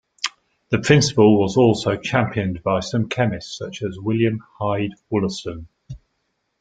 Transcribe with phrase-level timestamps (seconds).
[0.69, 5.67] The principle was also championed by some chemists such as William Hyde Wollaston.